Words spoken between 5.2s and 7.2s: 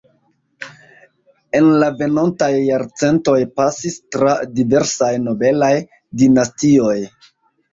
nobelaj dinastioj.